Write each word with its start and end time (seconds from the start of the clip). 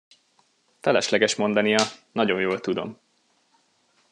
Felesleges 0.79 1.35
mondania, 1.35 1.77
nagyon 2.11 2.39
jól 2.39 2.59
tudom! 2.59 2.97